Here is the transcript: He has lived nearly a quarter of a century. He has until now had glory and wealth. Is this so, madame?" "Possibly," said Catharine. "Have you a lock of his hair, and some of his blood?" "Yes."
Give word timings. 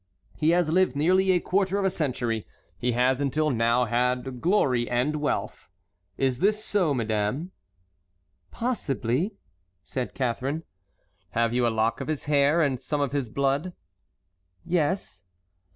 He 0.35 0.49
has 0.49 0.71
lived 0.71 0.95
nearly 0.95 1.29
a 1.29 1.39
quarter 1.39 1.77
of 1.77 1.85
a 1.85 1.91
century. 1.91 2.43
He 2.79 2.93
has 2.93 3.21
until 3.21 3.51
now 3.51 3.85
had 3.85 4.41
glory 4.41 4.89
and 4.89 5.17
wealth. 5.17 5.69
Is 6.17 6.39
this 6.39 6.65
so, 6.65 6.91
madame?" 6.91 7.51
"Possibly," 8.49 9.35
said 9.83 10.15
Catharine. 10.15 10.63
"Have 11.37 11.53
you 11.53 11.67
a 11.67 11.69
lock 11.69 12.01
of 12.01 12.07
his 12.07 12.23
hair, 12.23 12.61
and 12.63 12.79
some 12.79 12.99
of 12.99 13.11
his 13.11 13.29
blood?" 13.29 13.73
"Yes." 14.65 15.23